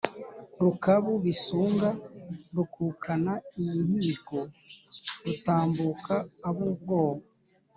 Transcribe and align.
Rukabu 0.63 1.11
bisunga 1.23 1.89
rukukana 2.55 3.33
imihigo, 3.59 4.39
rutambuka 5.23 6.15
ab’ubwoba, 6.49 7.25